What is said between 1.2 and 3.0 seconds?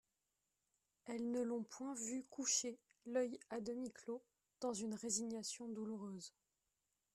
ne l'ont point vu couché,